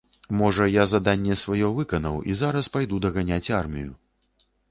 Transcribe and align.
Можа, 0.37 0.65
я 0.81 0.85
заданне 0.93 1.35
сваё 1.41 1.69
выканаў 1.79 2.15
і 2.33 2.39
зараз 2.41 2.71
пайду 2.79 3.01
даганяць 3.05 3.53
армію. 3.61 3.91